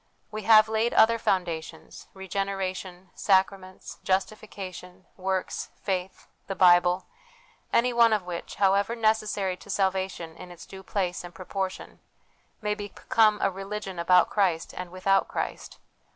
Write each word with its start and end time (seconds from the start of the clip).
We 0.31 0.41
have 0.49 0.67
laid 0.67 0.95
other 0.95 1.19
foundations 1.19 2.07
regeneration, 2.15 3.11
sacraments, 3.13 3.99
justification, 4.03 5.05
works, 5.15 5.69
faith, 5.75 6.25
the 6.47 6.55
Bible 6.55 7.05
any 7.71 7.93
one 7.93 8.11
of 8.11 8.23
which, 8.25 8.55
however 8.55 8.95
necessary 8.95 9.55
to 9.57 9.69
salvation 9.69 10.35
in 10.37 10.49
its 10.49 10.65
due 10.65 10.81
place 10.81 11.23
and 11.23 11.35
proportion, 11.35 11.99
may 12.63 12.73
become 12.73 13.37
a 13.43 13.51
religion 13.51 13.99
about 13.99 14.31
Christ 14.31 14.73
and 14.75 14.89
without 14.89 15.27
Christ. 15.27 15.77